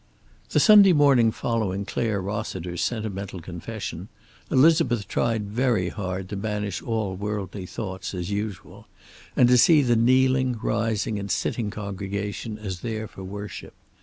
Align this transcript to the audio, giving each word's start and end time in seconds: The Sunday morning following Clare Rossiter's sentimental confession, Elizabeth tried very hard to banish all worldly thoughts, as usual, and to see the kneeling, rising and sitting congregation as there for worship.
The 0.49 0.59
Sunday 0.59 0.93
morning 0.93 1.29
following 1.31 1.85
Clare 1.85 2.19
Rossiter's 2.23 2.81
sentimental 2.81 3.39
confession, 3.39 4.07
Elizabeth 4.49 5.07
tried 5.07 5.47
very 5.47 5.89
hard 5.89 6.27
to 6.29 6.35
banish 6.35 6.81
all 6.81 7.15
worldly 7.15 7.67
thoughts, 7.67 8.15
as 8.15 8.31
usual, 8.31 8.87
and 9.35 9.47
to 9.47 9.59
see 9.59 9.83
the 9.83 9.95
kneeling, 9.95 10.57
rising 10.63 11.19
and 11.19 11.29
sitting 11.29 11.69
congregation 11.69 12.57
as 12.57 12.79
there 12.79 13.07
for 13.07 13.23
worship. 13.23 13.75